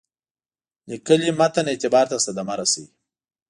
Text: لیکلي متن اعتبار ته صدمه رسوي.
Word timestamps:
لیکلي 0.89 1.31
متن 1.39 1.65
اعتبار 1.71 2.05
ته 2.11 2.17
صدمه 2.25 2.53
رسوي. 2.59 2.89